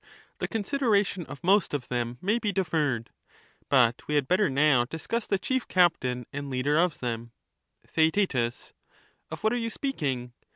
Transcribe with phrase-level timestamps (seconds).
[0.39, 3.69] The consideration of most of them may be deferred; Sophist.
[3.69, 7.01] but we had better now discuss the chief captain and leader of stianger.
[7.01, 7.31] them.
[7.85, 8.63] theaktictus.
[8.69, 8.73] Theaet,
[9.29, 10.33] Of what are you speaking?